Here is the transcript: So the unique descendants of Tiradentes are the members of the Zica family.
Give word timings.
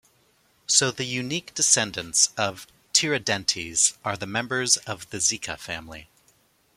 So 0.65 0.89
the 0.89 1.05
unique 1.05 1.53
descendants 1.53 2.31
of 2.35 2.65
Tiradentes 2.91 3.93
are 4.03 4.17
the 4.17 4.25
members 4.25 4.77
of 4.77 5.07
the 5.11 5.19
Zica 5.19 5.59
family. 5.59 6.09